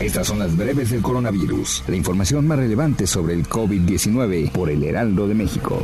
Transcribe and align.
Estas 0.00 0.26
son 0.26 0.40
las 0.40 0.54
breves 0.54 0.90
del 0.90 1.00
coronavirus, 1.00 1.84
la 1.88 1.96
información 1.96 2.46
más 2.46 2.58
relevante 2.58 3.06
sobre 3.06 3.32
el 3.32 3.48
COVID-19 3.48 4.52
por 4.52 4.68
el 4.68 4.84
Heraldo 4.84 5.26
de 5.26 5.32
México. 5.32 5.78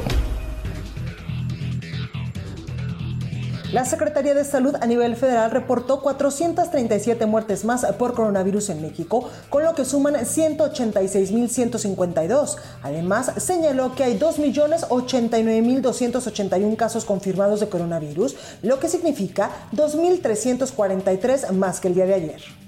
La 3.73 3.87
Secretaría 3.87 4.35
de 4.35 4.45
Salud 4.45 4.75
a 4.79 4.85
nivel 4.85 5.17
federal 5.17 5.51
reportó 5.51 6.03
437 6.03 7.25
muertes 7.25 7.65
más 7.65 7.87
por 7.99 8.13
coronavirus 8.13 8.69
en 8.69 8.83
México, 8.83 9.31
con 9.49 9.65
lo 9.65 9.75
que 9.75 9.87
suman 9.87 10.13
186.152. 10.13 12.57
Además, 12.83 13.33
señaló 13.39 13.95
que 13.95 14.05
hay 14.05 14.19
2.089.281 14.19 16.77
casos 16.77 17.07
confirmados 17.07 17.61
de 17.61 17.71
coronavirus, 17.71 18.37
lo 18.63 18.79
que 18.79 18.89
significa 18.89 19.51
2.343 19.75 21.53
más 21.53 21.81
que 21.81 21.89
el 21.89 21.95
día 21.95 22.05
de 22.05 22.13
ayer. 22.13 22.62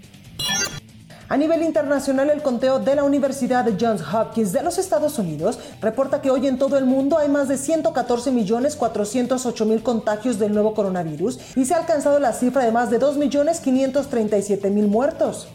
A 1.35 1.37
nivel 1.37 1.65
internacional, 1.65 2.31
el 2.31 2.43
conteo 2.43 2.79
de 2.79 2.95
la 2.95 3.03
Universidad 3.03 3.65
de 3.65 3.77
Johns 3.77 4.03
Hopkins 4.03 4.53
de 4.53 4.63
los 4.63 4.79
Estados 4.79 5.19
Unidos 5.19 5.59
reporta 5.81 6.23
que 6.23 6.31
hoy 6.31 6.47
en 6.47 6.59
todo 6.59 6.79
el 6.79 6.85
mundo 6.85 7.19
hay 7.19 7.29
más 7.29 7.49
de 7.49 7.59
114 7.59 8.31
millones 8.31 8.77
408 8.77 9.67
mil 9.67 9.83
contagios 9.83 10.39
del 10.39 10.55
nuevo 10.55 10.75
coronavirus 10.75 11.41
y 11.57 11.65
se 11.65 11.75
ha 11.75 11.79
alcanzado 11.79 12.21
la 12.21 12.35
cifra 12.35 12.65
de 12.65 12.71
más 12.71 12.89
de 12.89 13.01
2 13.01 13.17
millones 13.17 13.59
537 13.59 14.71
mil 14.71 14.87
muertos. 14.87 15.49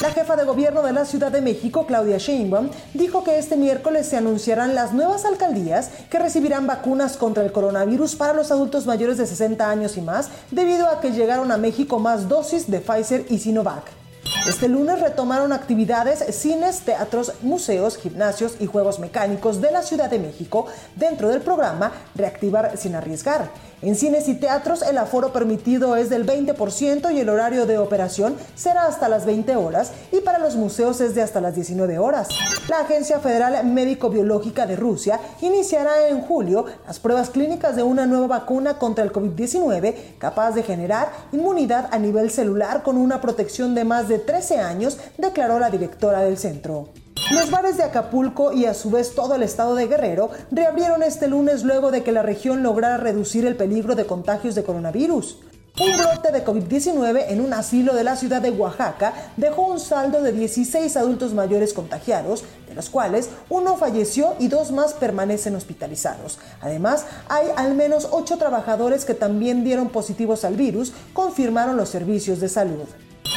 La 0.00 0.10
jefa 0.10 0.34
de 0.34 0.42
gobierno 0.42 0.82
de 0.82 0.92
la 0.92 1.04
Ciudad 1.04 1.30
de 1.30 1.40
México, 1.40 1.86
Claudia 1.86 2.18
Sheinbaum, 2.18 2.70
dijo 2.92 3.22
que 3.22 3.38
este 3.38 3.56
miércoles 3.56 4.08
se 4.08 4.16
anunciarán 4.16 4.74
las 4.74 4.92
nuevas 4.92 5.24
alcaldías 5.24 5.90
que 6.10 6.18
recibirán 6.18 6.66
vacunas 6.66 7.16
contra 7.16 7.44
el 7.44 7.52
coronavirus 7.52 8.16
para 8.16 8.32
los 8.32 8.50
adultos 8.50 8.86
mayores 8.86 9.18
de 9.18 9.26
60 9.28 9.70
años 9.70 9.96
y 9.96 10.00
más, 10.00 10.30
debido 10.50 10.88
a 10.88 11.00
que 11.00 11.12
llegaron 11.12 11.52
a 11.52 11.58
México 11.58 12.00
más 12.00 12.28
dosis 12.28 12.68
de 12.68 12.80
Pfizer 12.80 13.26
y 13.28 13.38
Sinovac. 13.38 14.01
Este 14.46 14.68
lunes 14.68 15.00
retomaron 15.00 15.52
actividades 15.52 16.24
cines, 16.34 16.80
teatros, 16.80 17.32
museos, 17.42 17.96
gimnasios 17.96 18.56
y 18.58 18.66
juegos 18.66 18.98
mecánicos 18.98 19.60
de 19.60 19.70
la 19.70 19.82
Ciudad 19.82 20.10
de 20.10 20.18
México 20.18 20.66
dentro 20.96 21.28
del 21.28 21.42
programa 21.42 21.92
Reactivar 22.16 22.76
sin 22.76 22.96
arriesgar. 22.96 23.50
En 23.82 23.96
cines 23.96 24.28
y 24.28 24.34
teatros 24.34 24.82
el 24.82 24.98
aforo 24.98 25.32
permitido 25.32 25.96
es 25.96 26.08
del 26.08 26.24
20% 26.24 27.12
y 27.12 27.20
el 27.20 27.28
horario 27.28 27.66
de 27.66 27.78
operación 27.78 28.36
será 28.54 28.86
hasta 28.86 29.08
las 29.08 29.26
20 29.26 29.56
horas 29.56 29.92
y 30.12 30.20
para 30.20 30.38
los 30.38 30.54
museos 30.54 31.00
es 31.00 31.16
de 31.16 31.22
hasta 31.22 31.40
las 31.40 31.56
19 31.56 31.98
horas. 31.98 32.28
La 32.68 32.80
Agencia 32.80 33.18
Federal 33.18 33.64
Médico-Biológica 33.64 34.66
de 34.66 34.76
Rusia 34.76 35.18
iniciará 35.40 36.08
en 36.08 36.20
julio 36.20 36.66
las 36.86 37.00
pruebas 37.00 37.30
clínicas 37.30 37.74
de 37.74 37.82
una 37.82 38.06
nueva 38.06 38.28
vacuna 38.28 38.78
contra 38.78 39.02
el 39.02 39.12
COVID-19 39.12 40.16
capaz 40.18 40.52
de 40.52 40.62
generar 40.62 41.10
inmunidad 41.32 41.88
a 41.90 41.98
nivel 41.98 42.30
celular 42.30 42.84
con 42.84 42.96
una 42.96 43.20
protección 43.20 43.74
de 43.74 43.84
más 43.84 44.08
de 44.08 44.20
13 44.32 44.60
años, 44.60 44.96
declaró 45.18 45.58
la 45.58 45.68
directora 45.68 46.20
del 46.20 46.38
centro. 46.38 46.88
Los 47.32 47.50
bares 47.50 47.76
de 47.76 47.82
Acapulco 47.82 48.54
y 48.54 48.64
a 48.64 48.72
su 48.72 48.90
vez 48.90 49.14
todo 49.14 49.34
el 49.34 49.42
estado 49.42 49.74
de 49.74 49.88
Guerrero 49.88 50.30
reabrieron 50.50 51.02
este 51.02 51.28
lunes 51.28 51.64
luego 51.64 51.90
de 51.90 52.02
que 52.02 52.12
la 52.12 52.22
región 52.22 52.62
lograra 52.62 52.96
reducir 52.96 53.44
el 53.44 53.56
peligro 53.56 53.94
de 53.94 54.06
contagios 54.06 54.54
de 54.54 54.64
coronavirus. 54.64 55.40
Un 55.78 55.98
brote 55.98 56.32
de 56.32 56.46
COVID-19 56.46 57.26
en 57.28 57.42
un 57.42 57.52
asilo 57.52 57.94
de 57.94 58.04
la 58.04 58.16
ciudad 58.16 58.40
de 58.40 58.52
Oaxaca 58.52 59.12
dejó 59.36 59.66
un 59.66 59.78
saldo 59.78 60.22
de 60.22 60.32
16 60.32 60.96
adultos 60.96 61.34
mayores 61.34 61.74
contagiados, 61.74 62.42
de 62.66 62.74
los 62.74 62.88
cuales 62.88 63.28
uno 63.50 63.76
falleció 63.76 64.34
y 64.38 64.48
dos 64.48 64.72
más 64.72 64.94
permanecen 64.94 65.56
hospitalizados. 65.56 66.38
Además, 66.62 67.04
hay 67.28 67.48
al 67.54 67.74
menos 67.74 68.08
ocho 68.10 68.38
trabajadores 68.38 69.04
que 69.04 69.12
también 69.12 69.62
dieron 69.62 69.90
positivos 69.90 70.46
al 70.46 70.56
virus, 70.56 70.94
confirmaron 71.12 71.76
los 71.76 71.90
servicios 71.90 72.40
de 72.40 72.48
salud. 72.48 72.88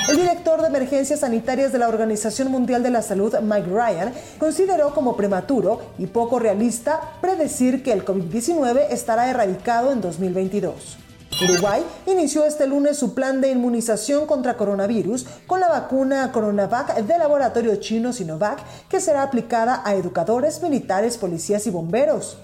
El 0.07 0.17
director 0.17 0.61
de 0.61 0.67
emergencias 0.67 1.21
sanitarias 1.21 1.71
de 1.71 1.79
la 1.79 1.88
Organización 1.88 2.51
Mundial 2.51 2.83
de 2.83 2.91
la 2.91 3.01
Salud, 3.01 3.33
Mike 3.41 3.67
Ryan, 3.67 4.13
consideró 4.38 4.93
como 4.93 5.17
prematuro 5.17 5.81
y 5.97 6.05
poco 6.05 6.38
realista 6.38 7.01
predecir 7.21 7.81
que 7.81 7.91
el 7.91 8.05
COVID-19 8.05 8.85
estará 8.91 9.31
erradicado 9.31 9.91
en 9.91 10.01
2022. 10.01 10.97
Uruguay 11.43 11.83
inició 12.05 12.45
este 12.45 12.67
lunes 12.67 12.97
su 12.97 13.16
plan 13.16 13.41
de 13.41 13.49
inmunización 13.49 14.27
contra 14.27 14.55
coronavirus 14.55 15.25
con 15.47 15.59
la 15.59 15.69
vacuna 15.69 16.31
Coronavac 16.31 16.95
del 16.97 17.19
laboratorio 17.19 17.75
chino 17.77 18.13
Sinovac 18.13 18.59
que 18.87 19.01
será 19.01 19.23
aplicada 19.23 19.81
a 19.83 19.95
educadores, 19.95 20.61
militares, 20.61 21.17
policías 21.17 21.66
y 21.66 21.72
bomberos. 21.72 22.37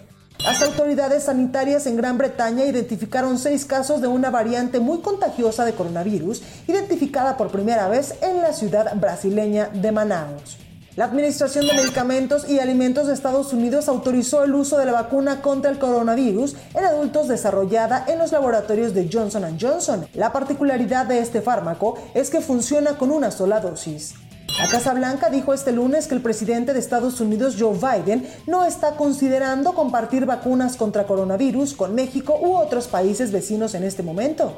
Las 0.43 0.59
autoridades 0.63 1.25
sanitarias 1.25 1.85
en 1.85 1.97
Gran 1.97 2.17
Bretaña 2.17 2.65
identificaron 2.65 3.37
seis 3.37 3.63
casos 3.63 4.01
de 4.01 4.07
una 4.07 4.31
variante 4.31 4.79
muy 4.79 4.99
contagiosa 5.01 5.65
de 5.65 5.73
coronavirus, 5.73 6.41
identificada 6.67 7.37
por 7.37 7.51
primera 7.51 7.87
vez 7.87 8.15
en 8.23 8.41
la 8.41 8.51
ciudad 8.51 8.91
brasileña 8.95 9.69
de 9.71 9.91
Manaus. 9.91 10.57
La 10.95 11.05
Administración 11.05 11.67
de 11.67 11.75
Medicamentos 11.75 12.49
y 12.49 12.59
Alimentos 12.59 13.05
de 13.05 13.13
Estados 13.13 13.53
Unidos 13.53 13.87
autorizó 13.87 14.43
el 14.43 14.55
uso 14.55 14.79
de 14.79 14.85
la 14.85 14.93
vacuna 14.93 15.41
contra 15.41 15.69
el 15.69 15.77
coronavirus 15.77 16.55
en 16.73 16.85
adultos 16.85 17.27
desarrollada 17.27 18.03
en 18.07 18.17
los 18.17 18.31
laboratorios 18.31 18.95
de 18.95 19.09
Johnson 19.13 19.57
Johnson. 19.61 20.07
La 20.15 20.33
particularidad 20.33 21.05
de 21.05 21.19
este 21.19 21.41
fármaco 21.41 21.99
es 22.15 22.31
que 22.31 22.41
funciona 22.41 22.97
con 22.97 23.11
una 23.11 23.29
sola 23.29 23.59
dosis. 23.59 24.15
La 24.61 24.69
Casa 24.69 24.93
Blanca 24.93 25.31
dijo 25.31 25.55
este 25.55 25.71
lunes 25.71 26.07
que 26.07 26.13
el 26.13 26.21
presidente 26.21 26.71
de 26.71 26.79
Estados 26.79 27.19
Unidos, 27.19 27.55
Joe 27.57 27.75
Biden, 27.75 28.29
no 28.45 28.63
está 28.63 28.95
considerando 28.95 29.73
compartir 29.73 30.27
vacunas 30.27 30.75
contra 30.75 31.07
coronavirus 31.07 31.73
con 31.73 31.95
México 31.95 32.37
u 32.39 32.55
otros 32.55 32.85
países 32.87 33.31
vecinos 33.31 33.73
en 33.73 33.83
este 33.83 34.03
momento. 34.03 34.55